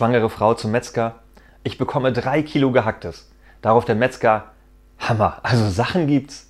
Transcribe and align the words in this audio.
Schwangere 0.00 0.30
Frau 0.30 0.54
zum 0.54 0.70
Metzger. 0.70 1.16
Ich 1.62 1.76
bekomme 1.76 2.10
drei 2.10 2.42
Kilo 2.42 2.72
Gehacktes. 2.72 3.30
Darauf 3.60 3.84
der 3.84 3.96
Metzger. 3.96 4.44
Hammer, 4.98 5.40
also 5.42 5.68
Sachen 5.68 6.06
gibt's. 6.06 6.48